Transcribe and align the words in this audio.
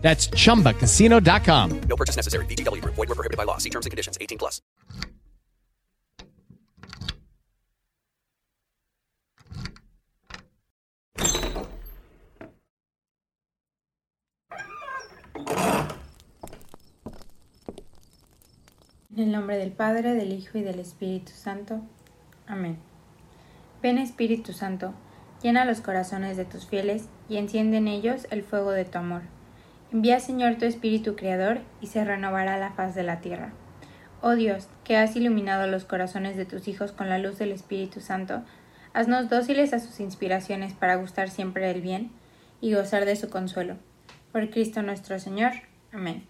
That's 0.00 0.30
chumbacasino.com. 0.30 1.80
No 1.80 1.96
purchase 1.96 2.16
necessary. 2.16 2.46
VGW 2.46 2.80
Group. 2.80 2.94
Void 2.94 3.08
were 3.08 3.14
prohibited 3.14 3.36
by 3.36 3.44
law. 3.44 3.58
See 3.58 3.70
terms 3.70 3.84
and 3.84 3.90
conditions. 3.90 4.16
18 4.20 4.38
plus. 4.38 4.62
En 19.18 19.24
el 19.24 19.32
nombre 19.32 19.56
del 19.56 19.72
Padre, 19.72 20.14
del 20.14 20.32
Hijo 20.32 20.58
y 20.58 20.62
del 20.62 20.78
Espíritu 20.78 21.32
Santo. 21.32 21.80
Amén. 22.46 22.78
Ven 23.82 23.98
Espíritu 23.98 24.52
Santo, 24.52 24.94
llena 25.42 25.64
los 25.64 25.80
corazones 25.80 26.36
de 26.36 26.44
tus 26.44 26.66
fieles 26.66 27.08
y 27.28 27.38
enciende 27.38 27.78
en 27.78 27.88
ellos 27.88 28.28
el 28.30 28.44
fuego 28.44 28.70
de 28.70 28.84
tu 28.84 28.98
amor. 28.98 29.22
Envía 29.90 30.20
Señor 30.20 30.56
tu 30.56 30.66
Espíritu 30.66 31.16
Creador 31.16 31.60
y 31.80 31.86
se 31.86 32.04
renovará 32.04 32.58
la 32.58 32.72
faz 32.72 32.94
de 32.94 33.02
la 33.02 33.22
tierra. 33.22 33.54
Oh 34.20 34.34
Dios, 34.34 34.68
que 34.84 34.98
has 34.98 35.16
iluminado 35.16 35.66
los 35.66 35.86
corazones 35.86 36.36
de 36.36 36.44
tus 36.44 36.68
hijos 36.68 36.92
con 36.92 37.08
la 37.08 37.18
luz 37.18 37.38
del 37.38 37.52
Espíritu 37.52 38.00
Santo, 38.00 38.42
haznos 38.92 39.30
dóciles 39.30 39.72
a 39.72 39.78
sus 39.78 39.98
inspiraciones 40.00 40.74
para 40.74 40.96
gustar 40.96 41.30
siempre 41.30 41.66
del 41.66 41.80
bien 41.80 42.10
y 42.60 42.74
gozar 42.74 43.06
de 43.06 43.16
su 43.16 43.30
consuelo. 43.30 43.76
Por 44.30 44.50
Cristo 44.50 44.82
nuestro 44.82 45.18
Señor. 45.18 45.52
Amén. 45.90 46.22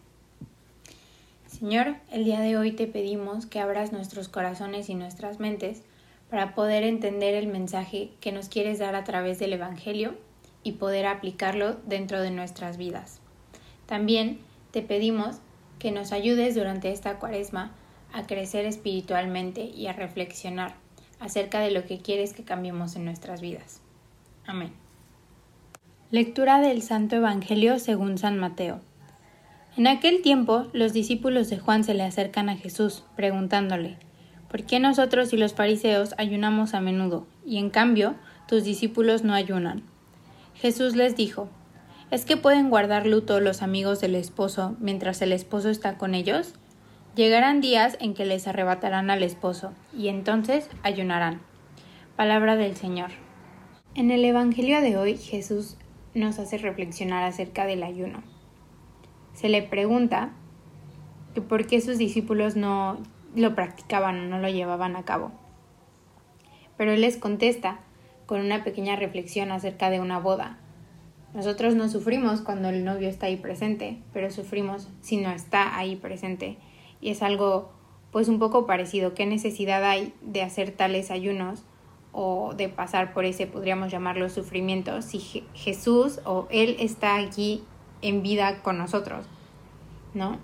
Señor, 1.48 1.96
el 2.12 2.24
día 2.24 2.38
de 2.38 2.56
hoy 2.56 2.70
te 2.70 2.86
pedimos 2.86 3.46
que 3.46 3.58
abras 3.58 3.90
nuestros 3.90 4.28
corazones 4.28 4.88
y 4.88 4.94
nuestras 4.94 5.40
mentes 5.40 5.82
para 6.30 6.54
poder 6.54 6.84
entender 6.84 7.34
el 7.34 7.48
mensaje 7.48 8.10
que 8.20 8.30
nos 8.30 8.48
quieres 8.48 8.78
dar 8.78 8.94
a 8.94 9.02
través 9.02 9.40
del 9.40 9.54
Evangelio 9.54 10.14
y 10.62 10.72
poder 10.72 11.06
aplicarlo 11.06 11.74
dentro 11.86 12.20
de 12.20 12.30
nuestras 12.30 12.76
vidas. 12.76 13.20
También 13.88 14.38
te 14.70 14.82
pedimos 14.82 15.36
que 15.78 15.92
nos 15.92 16.12
ayudes 16.12 16.54
durante 16.54 16.92
esta 16.92 17.18
cuaresma 17.18 17.72
a 18.12 18.26
crecer 18.26 18.66
espiritualmente 18.66 19.62
y 19.64 19.86
a 19.86 19.94
reflexionar 19.94 20.74
acerca 21.20 21.60
de 21.60 21.70
lo 21.70 21.86
que 21.86 21.98
quieres 21.98 22.34
que 22.34 22.44
cambiemos 22.44 22.96
en 22.96 23.06
nuestras 23.06 23.40
vidas. 23.40 23.80
Amén. 24.46 24.72
Lectura 26.10 26.60
del 26.60 26.82
Santo 26.82 27.16
Evangelio 27.16 27.78
según 27.78 28.18
San 28.18 28.38
Mateo. 28.38 28.80
En 29.78 29.86
aquel 29.86 30.20
tiempo 30.20 30.66
los 30.74 30.92
discípulos 30.92 31.48
de 31.48 31.58
Juan 31.58 31.82
se 31.82 31.94
le 31.94 32.02
acercan 32.02 32.50
a 32.50 32.56
Jesús, 32.56 33.04
preguntándole, 33.16 33.96
¿por 34.50 34.64
qué 34.64 34.80
nosotros 34.80 35.32
y 35.32 35.38
los 35.38 35.54
fariseos 35.54 36.14
ayunamos 36.18 36.74
a 36.74 36.82
menudo, 36.82 37.26
y 37.46 37.56
en 37.56 37.70
cambio 37.70 38.16
tus 38.48 38.64
discípulos 38.64 39.24
no 39.24 39.32
ayunan? 39.32 39.82
Jesús 40.54 40.94
les 40.94 41.16
dijo, 41.16 41.48
¿es 42.10 42.24
que 42.24 42.36
pueden 42.36 42.70
guardar 42.70 43.06
luto 43.06 43.40
los 43.40 43.62
amigos 43.62 44.00
del 44.00 44.14
esposo 44.14 44.76
mientras 44.80 45.22
el 45.22 45.32
esposo 45.32 45.70
está 45.70 45.98
con 45.98 46.14
ellos? 46.14 46.54
Llegarán 47.14 47.60
días 47.60 47.96
en 48.00 48.14
que 48.14 48.24
les 48.24 48.46
arrebatarán 48.46 49.10
al 49.10 49.22
esposo, 49.22 49.72
y 49.96 50.08
entonces 50.08 50.68
ayunarán. 50.82 51.40
Palabra 52.16 52.56
del 52.56 52.76
Señor. 52.76 53.10
En 53.94 54.10
el 54.10 54.24
Evangelio 54.24 54.80
de 54.80 54.96
hoy 54.96 55.16
Jesús 55.16 55.76
nos 56.14 56.38
hace 56.38 56.58
reflexionar 56.58 57.24
acerca 57.24 57.66
del 57.66 57.82
ayuno 57.82 58.22
se 59.38 59.48
le 59.48 59.62
pregunta 59.62 60.30
por 61.48 61.68
qué 61.68 61.80
sus 61.80 61.96
discípulos 61.96 62.56
no 62.56 62.98
lo 63.36 63.54
practicaban 63.54 64.18
o 64.18 64.24
no 64.24 64.40
lo 64.40 64.48
llevaban 64.48 64.96
a 64.96 65.04
cabo. 65.04 65.30
Pero 66.76 66.90
él 66.90 67.02
les 67.02 67.16
contesta 67.16 67.78
con 68.26 68.40
una 68.40 68.64
pequeña 68.64 68.96
reflexión 68.96 69.52
acerca 69.52 69.90
de 69.90 70.00
una 70.00 70.18
boda. 70.18 70.58
Nosotros 71.34 71.74
no 71.74 71.88
sufrimos 71.88 72.40
cuando 72.40 72.70
el 72.70 72.84
novio 72.84 73.08
está 73.08 73.26
ahí 73.26 73.36
presente, 73.36 73.98
pero 74.12 74.30
sufrimos 74.30 74.88
si 75.02 75.18
no 75.18 75.30
está 75.30 75.76
ahí 75.76 75.96
presente. 75.96 76.56
Y 77.00 77.10
es 77.10 77.22
algo 77.22 77.70
pues 78.10 78.28
un 78.28 78.38
poco 78.38 78.66
parecido. 78.66 79.14
¿Qué 79.14 79.26
necesidad 79.26 79.84
hay 79.84 80.14
de 80.22 80.42
hacer 80.42 80.70
tales 80.70 81.10
ayunos 81.10 81.64
o 82.12 82.54
de 82.56 82.68
pasar 82.68 83.12
por 83.12 83.24
ese, 83.24 83.46
podríamos 83.46 83.92
llamarlo, 83.92 84.28
sufrimiento, 84.28 85.02
si 85.02 85.44
Jesús 85.54 86.20
o 86.24 86.48
Él 86.50 86.76
está 86.80 87.16
aquí 87.16 87.62
en 88.02 88.22
vida 88.22 88.62
con 88.62 88.78
nosotros, 88.78 89.26
¿no? 90.14 90.38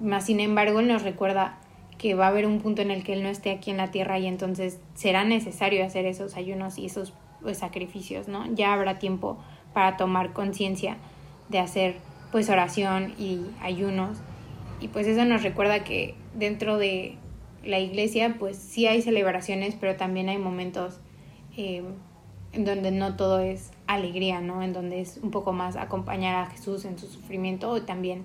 más 0.00 0.24
sin 0.24 0.40
embargo, 0.40 0.80
Él 0.80 0.88
nos 0.88 1.02
recuerda 1.02 1.58
que 1.98 2.14
va 2.14 2.26
a 2.26 2.28
haber 2.28 2.46
un 2.46 2.60
punto 2.60 2.82
en 2.82 2.90
el 2.90 3.02
que 3.02 3.12
Él 3.14 3.22
no 3.22 3.28
esté 3.28 3.50
aquí 3.50 3.70
en 3.70 3.76
la 3.76 3.90
tierra 3.90 4.18
y 4.18 4.26
entonces 4.26 4.78
será 4.94 5.24
necesario 5.24 5.84
hacer 5.84 6.06
esos 6.06 6.36
ayunos 6.36 6.78
y 6.78 6.86
esos 6.86 7.12
pues, 7.42 7.58
sacrificios, 7.58 8.28
¿no? 8.28 8.44
Ya 8.54 8.72
habrá 8.72 8.98
tiempo 8.98 9.38
para 9.72 9.96
tomar 9.96 10.32
conciencia 10.32 10.96
de 11.48 11.58
hacer 11.58 11.96
pues 12.30 12.50
oración 12.50 13.14
y 13.18 13.40
ayunos 13.60 14.18
y 14.80 14.88
pues 14.88 15.06
eso 15.06 15.24
nos 15.24 15.42
recuerda 15.42 15.82
que 15.82 16.14
dentro 16.34 16.76
de 16.76 17.16
la 17.64 17.78
iglesia 17.78 18.36
pues 18.38 18.56
sí 18.56 18.86
hay 18.86 19.02
celebraciones 19.02 19.74
pero 19.80 19.96
también 19.96 20.28
hay 20.28 20.38
momentos 20.38 21.00
eh, 21.56 21.82
en 22.52 22.64
donde 22.64 22.90
no 22.90 23.16
todo 23.16 23.40
es 23.40 23.70
alegría, 23.86 24.40
¿no? 24.40 24.62
En 24.62 24.72
donde 24.72 25.00
es 25.00 25.18
un 25.22 25.30
poco 25.30 25.52
más 25.52 25.76
acompañar 25.76 26.36
a 26.36 26.46
Jesús 26.46 26.84
en 26.84 26.98
su 26.98 27.06
sufrimiento 27.06 27.70
o 27.70 27.82
también 27.82 28.24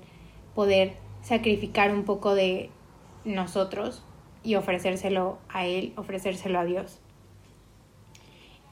poder 0.55 0.93
sacrificar 1.21 1.93
un 1.93 2.03
poco 2.03 2.35
de 2.35 2.69
nosotros 3.25 4.03
y 4.43 4.55
ofrecérselo 4.55 5.39
a 5.49 5.65
Él, 5.65 5.93
ofrecérselo 5.95 6.59
a 6.59 6.65
Dios. 6.65 6.99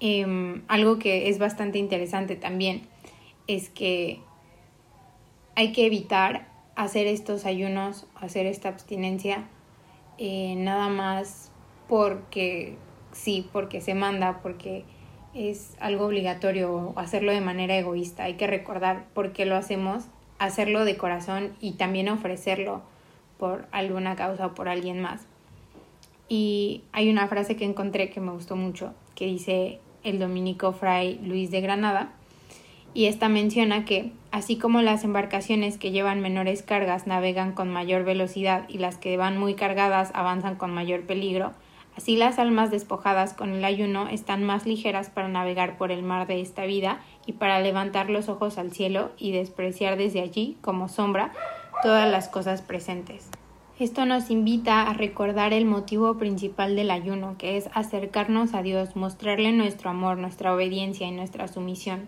Em, 0.04 0.64
algo 0.68 0.98
que 0.98 1.30
es 1.30 1.38
bastante 1.38 1.78
interesante 1.78 2.36
también 2.36 2.82
es 3.46 3.70
que 3.70 4.20
hay 5.56 5.72
que 5.74 5.86
evitar 5.86 6.48
hacer 6.76 7.06
estos 7.06 7.46
ayunos, 7.46 8.08
hacer 8.16 8.48
esta 8.48 8.70
abstinencia, 8.70 9.48
eh, 10.18 10.56
nada 10.58 10.90
más 10.90 11.52
porque 11.88 12.78
sí, 13.12 13.48
porque 13.54 13.80
se 13.80 13.94
manda, 13.94 14.42
porque 14.42 14.86
es 15.36 15.76
algo 15.80 16.08
obligatorio 16.08 16.94
hacerlo 16.96 17.32
de 17.32 17.42
manera 17.42 17.78
egoísta. 17.78 18.24
Hay 18.24 18.38
que 18.38 18.48
recordar 18.48 19.06
por 19.14 19.34
qué 19.34 19.46
lo 19.46 19.56
hacemos, 19.56 20.06
hacerlo 20.40 20.84
de 20.84 20.98
corazón 20.98 21.56
y 21.60 21.74
también 21.74 22.10
ofrecerlo 22.10 22.82
por 23.38 23.68
alguna 23.72 24.16
causa 24.16 24.48
o 24.48 24.56
por 24.56 24.68
alguien 24.68 25.00
más. 25.00 25.28
Y 26.28 26.86
hay 26.92 27.12
una 27.12 27.28
frase 27.28 27.56
que 27.56 27.66
encontré 27.66 28.10
que 28.10 28.20
me 28.20 28.32
gustó 28.32 28.56
mucho, 28.56 28.96
que 29.14 29.26
dice 29.26 29.80
el 30.04 30.20
dominico 30.20 30.74
fray 30.74 31.20
Luis 31.24 31.52
de 31.52 31.62
Granada, 31.62 32.12
y 32.94 33.06
esta 33.06 33.30
menciona 33.30 33.86
que, 33.86 34.12
así 34.32 34.58
como 34.58 34.82
las 34.82 35.04
embarcaciones 35.04 35.78
que 35.78 35.92
llevan 35.92 36.20
menores 36.20 36.62
cargas 36.62 37.08
navegan 37.08 37.54
con 37.54 37.70
mayor 37.70 38.04
velocidad 38.04 38.68
y 38.68 38.80
las 38.80 38.98
que 38.98 39.16
van 39.16 39.38
muy 39.38 39.56
cargadas 39.56 40.12
avanzan 40.14 40.56
con 40.56 40.74
mayor 40.74 41.02
peligro, 41.02 41.54
Así 41.96 42.16
las 42.16 42.40
almas 42.40 42.72
despojadas 42.72 43.34
con 43.34 43.52
el 43.54 43.66
ayuno 43.66 44.08
están 44.08 44.44
más 44.44 44.66
ligeras 44.66 45.10
para 45.10 45.28
navegar 45.28 45.78
por 45.78 45.92
el 45.92 46.04
mar 46.04 46.26
de 46.26 46.42
esta 46.42 46.66
vida 46.66 47.02
y 47.26 47.34
para 47.34 47.60
levantar 47.60 48.10
los 48.10 48.30
ojos 48.30 48.58
al 48.58 48.72
cielo 48.72 49.12
y 49.18 49.34
despreciar 49.34 49.98
desde 49.98 50.22
allí, 50.22 50.58
como 50.62 50.88
sombra, 50.88 51.34
todas 51.84 52.10
las 52.10 52.30
cosas 52.30 52.62
presentes. 52.62 53.30
Esto 53.82 54.06
nos 54.06 54.30
invita 54.30 54.84
a 54.84 54.94
recordar 54.94 55.54
el 55.54 55.66
motivo 55.66 56.20
principal 56.20 56.76
del 56.76 56.92
ayuno, 56.92 57.36
que 57.40 57.58
es 57.58 57.68
acercarnos 57.74 58.54
a 58.54 58.62
Dios, 58.62 58.96
mostrarle 58.96 59.54
nuestro 59.54 59.90
amor, 59.90 60.20
nuestra 60.20 60.54
obediencia 60.54 61.08
y 61.08 61.12
nuestra 61.12 61.48
sumisión. 61.48 62.08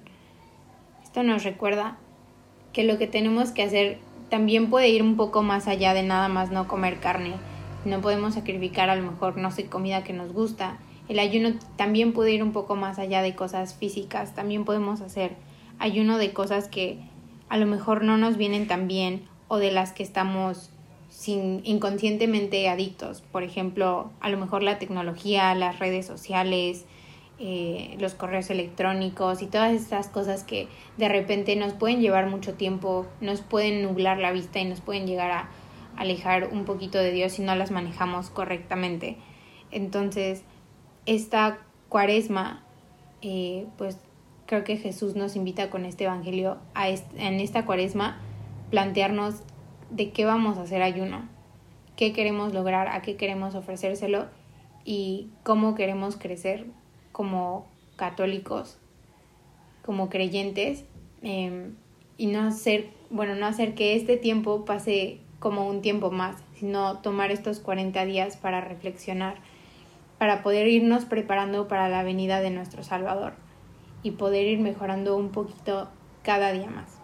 Esto 1.02 1.24
nos 1.24 1.44
recuerda 1.44 1.98
que 2.74 2.84
lo 2.84 3.00
que 3.00 3.08
tenemos 3.08 3.50
que 3.50 3.64
hacer 3.64 3.98
también 4.30 4.70
puede 4.70 4.90
ir 4.90 5.02
un 5.02 5.18
poco 5.18 5.42
más 5.42 5.68
allá 5.68 5.96
de 5.96 6.04
nada 6.04 6.28
más 6.28 6.52
no 6.52 6.68
comer 6.68 7.00
carne, 7.00 7.34
no 7.86 8.02
podemos 8.02 8.36
sacrificar 8.36 8.92
a 8.92 8.96
lo 8.96 9.10
mejor, 9.12 9.38
no 9.38 9.50
sé, 9.50 9.66
comida 9.66 10.04
que 10.04 10.14
nos 10.14 10.32
gusta. 10.32 10.78
El 11.10 11.18
ayuno 11.18 11.58
también 11.76 12.14
puede 12.14 12.34
ir 12.34 12.44
un 12.44 12.52
poco 12.52 12.76
más 12.76 13.00
allá 13.00 13.24
de 13.24 13.34
cosas 13.34 13.74
físicas, 13.74 14.36
también 14.36 14.64
podemos 14.64 15.02
hacer 15.02 15.38
ayuno 15.80 16.20
de 16.20 16.34
cosas 16.34 16.68
que 16.68 17.00
a 17.50 17.58
lo 17.58 17.66
mejor 17.66 18.04
no 18.04 18.16
nos 18.18 18.38
vienen 18.38 18.68
tan 18.68 18.88
bien 18.88 19.24
o 19.48 19.58
de 19.58 19.72
las 19.72 19.92
que 19.92 20.04
estamos 20.04 20.70
sin, 21.14 21.62
inconscientemente 21.64 22.68
adictos. 22.68 23.22
Por 23.22 23.44
ejemplo, 23.44 24.12
a 24.20 24.30
lo 24.30 24.38
mejor 24.38 24.64
la 24.64 24.80
tecnología, 24.80 25.54
las 25.54 25.80
redes 25.80 26.08
sociales, 26.08 26.86
eh, 27.40 27.96
los 28.00 28.16
correos 28.16 28.50
electrónicos 28.50 29.42
y 29.42 29.46
todas 29.46 29.74
estas 29.74 30.08
cosas 30.08 30.44
que 30.44 30.68
de 30.98 31.10
repente 31.10 31.56
nos 31.56 31.74
pueden 31.74 32.02
llevar 32.02 32.28
mucho 32.28 32.56
tiempo, 32.56 33.06
nos 33.22 33.42
pueden 33.42 33.84
nublar 33.84 34.18
la 34.18 34.32
vista 34.32 34.60
y 34.60 34.66
nos 34.66 34.82
pueden 34.82 35.06
llegar 35.06 35.32
a 35.32 35.50
alejar 35.96 36.50
un 36.52 36.66
poquito 36.66 36.98
de 36.98 37.12
Dios 37.12 37.34
si 37.34 37.44
no 37.44 37.56
las 37.56 37.70
manejamos 37.70 38.32
correctamente. 38.32 39.18
Entonces, 39.72 40.44
esta 41.06 41.60
cuaresma, 41.90 42.64
eh, 43.22 43.68
pues 43.78 43.98
creo 44.48 44.64
que 44.64 44.78
Jesús 44.78 45.16
nos 45.16 45.36
invita 45.36 45.70
con 45.70 45.86
este 45.86 46.06
Evangelio 46.06 46.58
a 46.74 46.90
en 46.90 47.40
esta 47.40 47.66
cuaresma 47.66 48.20
plantearnos 48.72 49.44
de 49.94 50.12
qué 50.12 50.26
vamos 50.26 50.58
a 50.58 50.64
hacer 50.64 50.82
ayuno, 50.82 51.30
qué 51.96 52.14
queremos 52.14 52.54
lograr, 52.54 52.88
a 52.88 53.02
qué 53.04 53.16
queremos 53.16 53.54
ofrecérselo 53.54 54.26
y 54.84 55.30
cómo 55.44 55.76
queremos 55.76 56.18
crecer 56.18 56.66
como 57.12 57.68
católicos, 57.96 58.80
como 59.86 60.10
creyentes, 60.10 60.86
em, 61.22 61.76
y 62.18 62.26
no 62.26 62.42
hacer, 62.42 62.90
bueno, 63.12 63.36
no 63.36 63.46
hacer 63.46 63.76
que 63.76 63.96
este 63.96 64.18
tiempo 64.18 64.66
pase 64.66 65.20
como 65.40 65.68
un 65.68 65.82
tiempo 65.82 66.10
más, 66.10 66.44
sino 66.56 66.98
tomar 67.00 67.32
estos 67.32 67.60
40 67.60 68.04
días 68.06 68.36
para 68.36 68.62
reflexionar, 68.62 69.36
para 70.18 70.42
poder 70.42 70.68
irnos 70.68 71.06
preparando 71.06 71.68
para 71.68 71.88
la 71.88 72.02
venida 72.02 72.42
de 72.42 72.50
nuestro 72.50 72.84
Salvador 72.84 73.34
y 74.02 74.12
poder 74.12 74.48
ir 74.48 74.60
mejorando 74.60 75.16
un 75.16 75.30
poquito 75.30 75.90
cada 76.24 76.52
día 76.52 76.70
más. 76.70 77.03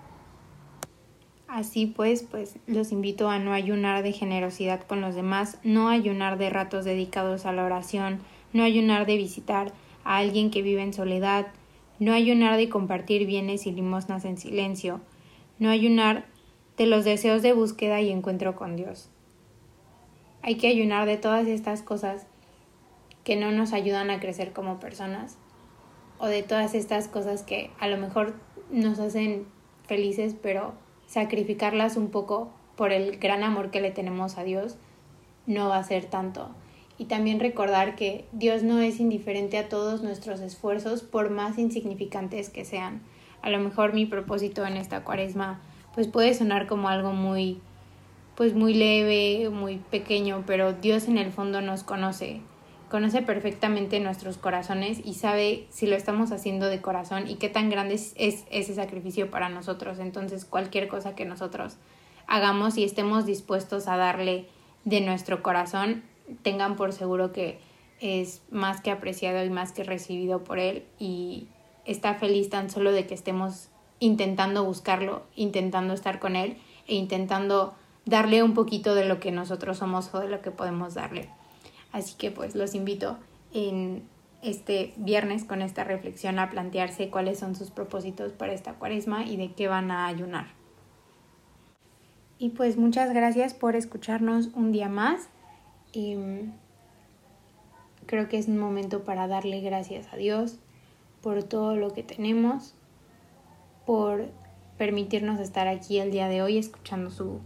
Así 1.50 1.88
pues, 1.88 2.22
pues 2.22 2.60
los 2.68 2.92
invito 2.92 3.28
a 3.28 3.40
no 3.40 3.54
ayunar 3.54 4.04
de 4.04 4.12
generosidad 4.12 4.84
con 4.84 5.02
los 5.02 5.16
demás, 5.16 5.58
no 5.64 5.90
ayunar 5.90 6.38
de 6.38 6.52
ratos 6.52 6.86
dedicados 6.86 7.48
a 7.48 7.52
la 7.52 7.66
oración, 7.66 8.20
no 8.54 8.64
ayunar 8.64 9.08
de 9.08 9.18
visitar 9.18 9.74
a 10.04 10.18
alguien 10.18 10.52
que 10.52 10.62
vive 10.62 10.84
en 10.84 10.94
soledad, 10.94 11.48
no 11.98 12.14
ayunar 12.14 12.56
de 12.56 12.70
compartir 12.70 13.26
bienes 13.26 13.66
y 13.66 13.72
limosnas 13.72 14.26
en 14.26 14.38
silencio, 14.38 15.02
no 15.58 15.72
ayunar 15.72 16.28
de 16.78 16.86
los 16.86 17.04
deseos 17.04 17.42
de 17.42 17.54
búsqueda 17.54 18.00
y 18.00 18.12
encuentro 18.12 18.56
con 18.56 18.76
Dios. 18.76 19.10
Hay 20.44 20.54
que 20.56 20.68
ayunar 20.68 21.08
de 21.08 21.18
todas 21.18 21.48
estas 21.48 21.82
cosas 21.82 22.28
que 23.24 23.36
no 23.36 23.52
nos 23.52 23.74
ayudan 23.74 24.12
a 24.12 24.20
crecer 24.20 24.54
como 24.54 24.80
personas 24.80 25.40
o 26.20 26.28
de 26.28 26.44
todas 26.44 26.76
estas 26.76 27.08
cosas 27.08 27.42
que 27.42 27.72
a 27.80 27.88
lo 27.88 27.98
mejor 27.98 28.36
nos 28.70 29.00
hacen 29.00 29.48
felices, 29.88 30.36
pero 30.40 30.74
sacrificarlas 31.10 31.98
un 31.98 32.10
poco 32.10 32.52
por 32.76 32.94
el 32.94 33.18
gran 33.18 33.44
amor 33.44 33.72
que 33.72 33.82
le 33.82 33.92
tenemos 33.92 34.38
a 34.38 34.44
Dios 34.44 34.78
no 35.48 35.68
va 35.68 35.78
a 35.78 35.84
ser 35.84 36.06
tanto. 36.06 36.50
Y 37.00 37.06
también 37.06 37.40
recordar 37.40 37.96
que 37.96 38.26
Dios 38.32 38.62
no 38.62 38.80
es 38.80 39.00
indiferente 39.00 39.58
a 39.58 39.70
todos 39.70 40.04
nuestros 40.04 40.40
esfuerzos, 40.40 41.02
por 41.02 41.32
más 41.32 41.58
insignificantes 41.58 42.50
que 42.50 42.66
sean. 42.66 43.02
A 43.42 43.50
lo 43.50 43.60
mejor 43.60 43.94
mi 43.94 44.06
propósito 44.06 44.66
en 44.66 44.78
esta 44.78 45.04
cuaresma 45.04 45.60
pues 45.96 46.08
puede 46.08 46.34
sonar 46.34 46.68
como 46.68 46.88
algo 46.88 47.12
muy 47.14 47.60
pues 48.36 48.54
muy 48.54 48.74
leve, 48.74 49.50
muy 49.50 49.78
pequeño, 49.78 50.44
pero 50.46 50.72
Dios 50.72 51.10
en 51.10 51.18
el 51.18 51.32
fondo 51.32 51.60
nos 51.60 51.84
conoce 51.84 52.42
conoce 52.90 53.22
perfectamente 53.22 54.00
nuestros 54.00 54.38
corazones 54.38 55.00
y 55.04 55.14
sabe 55.14 55.68
si 55.70 55.88
lo 55.88 55.96
estamos 55.96 56.32
haciendo 56.32 56.68
de 56.68 56.82
corazón 56.82 57.28
y 57.28 57.36
qué 57.36 57.48
tan 57.48 57.70
grande 57.70 57.96
es, 57.96 58.14
ese 58.16 58.76
sacrificio 58.76 59.30
para 59.30 59.50
nosotros. 59.50 60.00
Entonces, 60.00 60.44
cualquier 60.44 60.88
cosa 60.88 61.16
que 61.16 61.26
nosotros 61.26 61.78
hagamos 62.28 62.78
y 62.78 62.84
estemos 62.84 63.26
dispuestos 63.26 63.88
a 63.88 63.98
darle 63.98 64.48
de 64.86 65.02
nuestro 65.02 65.44
corazón, 65.44 66.04
tengan 66.42 66.76
por 66.76 66.94
seguro 66.94 67.32
que 67.32 67.60
es 68.02 68.42
más 68.50 68.82
que 68.82 68.92
apreciado 68.92 69.44
y 69.44 69.50
más 69.50 69.72
que 69.72 69.84
recibido 69.84 70.44
por 70.44 70.60
Él 70.60 70.86
y 70.98 71.48
está 71.86 72.16
feliz 72.16 72.50
tan 72.50 72.70
solo 72.70 72.92
de 72.92 73.06
que 73.06 73.14
estemos 73.14 73.70
intentando 74.00 74.64
buscarlo, 74.64 75.24
intentando 75.36 75.94
estar 75.94 76.20
con 76.20 76.36
Él 76.36 76.58
e 76.88 76.96
intentando 76.96 77.76
darle 78.06 78.42
un 78.42 78.54
poquito 78.54 78.96
de 78.96 79.06
lo 79.06 79.20
que 79.20 79.32
nosotros 79.32 79.78
somos 79.78 80.14
o 80.14 80.20
de 80.20 80.30
lo 80.30 80.42
que 80.42 80.52
podemos 80.52 80.94
darle. 80.94 81.30
Así 81.92 82.16
que 82.18 82.32
pues 82.32 82.56
los 82.56 82.76
invito 82.76 83.18
en 83.54 84.04
este 84.42 84.94
viernes 84.98 85.44
con 85.44 85.62
esta 85.62 85.84
reflexión 85.84 86.40
a 86.40 86.50
plantearse 86.50 87.10
cuáles 87.10 87.40
son 87.40 87.56
sus 87.56 87.72
propósitos 87.72 88.32
para 88.32 88.54
esta 88.54 88.74
cuaresma 88.74 89.26
y 89.26 89.38
de 89.38 89.52
qué 89.54 89.68
van 89.68 89.92
a 89.92 90.08
ayunar. 90.08 90.48
Y 92.38 92.50
pues 92.50 92.78
muchas 92.78 93.14
gracias 93.14 93.54
por 93.54 93.76
escucharnos 93.76 94.48
un 94.54 94.72
día 94.72 94.88
más. 94.88 95.28
Y 95.92 96.16
mm, 96.16 96.54
creo 98.06 98.30
que 98.30 98.38
es 98.38 98.48
un 98.48 98.58
momento 98.58 99.04
para 99.04 99.28
darle 99.28 99.60
gracias 99.60 100.14
a 100.14 100.18
Dios 100.18 100.58
por 101.22 101.44
todo 101.44 101.76
lo 101.76 101.94
que 101.94 102.02
tenemos, 102.02 102.76
por 103.86 104.30
permitirnos 104.78 105.42
estar 105.42 105.68
aquí 105.68 106.00
el 106.00 106.12
día 106.12 106.30
de 106.30 106.42
hoy 106.42 106.58
escuchando 106.58 107.12
su, 107.12 107.42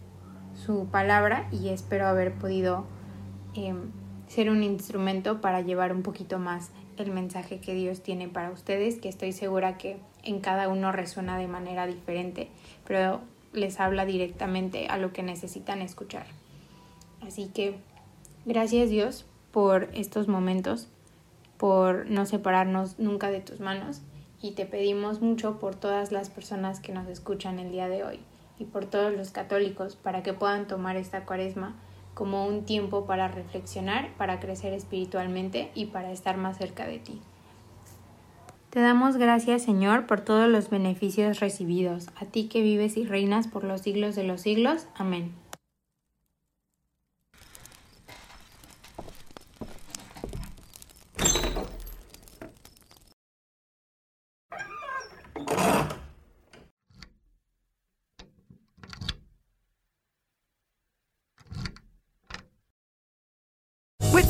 su 0.54 0.86
palabra 0.92 1.48
y 1.52 1.70
espero 1.70 2.06
haber 2.06 2.36
podido 2.36 2.86
em, 3.56 3.92
ser 4.28 4.50
un 4.50 4.64
instrumento 4.64 5.42
para 5.42 5.62
llevar 5.62 5.92
un 5.92 6.04
poquito 6.04 6.40
más 6.40 6.72
el 6.98 7.12
mensaje 7.12 7.60
que 7.60 7.74
Dios 7.74 8.02
tiene 8.02 8.28
para 8.28 8.52
ustedes, 8.52 8.98
que 8.98 9.10
estoy 9.10 9.32
segura 9.32 9.78
que 9.78 9.98
en 10.24 10.40
cada 10.40 10.70
uno 10.70 10.92
resuena 10.92 11.38
de 11.38 11.48
manera 11.48 11.88
diferente, 11.88 12.50
pero 12.86 13.22
les 13.52 13.80
habla 13.80 14.06
directamente 14.06 14.88
a 14.88 14.98
lo 14.98 15.14
que 15.14 15.24
necesitan 15.24 15.82
escuchar. 15.82 16.26
Así 17.22 17.48
que 17.48 17.76
gracias 18.46 18.90
Dios 18.90 19.26
por 19.52 19.90
estos 19.94 20.28
momentos, 20.28 20.88
por 21.58 22.10
no 22.10 22.26
separarnos 22.26 23.00
nunca 23.00 23.30
de 23.30 23.40
tus 23.40 23.60
manos 23.60 24.02
y 24.42 24.52
te 24.52 24.66
pedimos 24.66 25.22
mucho 25.22 25.60
por 25.60 25.76
todas 25.76 26.12
las 26.12 26.30
personas 26.30 26.80
que 26.80 26.92
nos 26.92 27.08
escuchan 27.08 27.60
el 27.60 27.72
día 27.72 27.88
de 27.88 28.04
hoy 28.04 28.20
y 28.60 28.66
por 28.66 28.86
todos 28.86 29.14
los 29.14 29.32
católicos 29.32 29.96
para 29.96 30.24
que 30.24 30.34
puedan 30.34 30.68
tomar 30.68 30.98
esta 30.98 31.26
cuaresma 31.26 31.76
como 32.14 32.46
un 32.46 32.66
tiempo 32.66 33.06
para 33.06 33.28
reflexionar, 33.28 34.14
para 34.18 34.40
crecer 34.40 34.74
espiritualmente 34.74 35.72
y 35.76 35.88
para 35.88 36.12
estar 36.12 36.38
más 36.38 36.58
cerca 36.58 36.86
de 36.86 37.00
ti. 37.00 37.22
Te 38.70 38.80
damos 38.80 39.18
gracias, 39.18 39.62
Señor, 39.62 40.08
por 40.08 40.22
todos 40.22 40.50
los 40.50 40.70
beneficios 40.70 41.40
recibidos, 41.40 42.08
a 42.16 42.26
ti 42.26 42.48
que 42.48 42.62
vives 42.62 42.98
y 42.98 43.06
reinas 43.06 43.48
por 43.48 43.64
los 43.64 43.82
siglos 43.82 44.16
de 44.16 44.24
los 44.24 44.42
siglos. 44.42 44.88
Amén. 44.96 45.43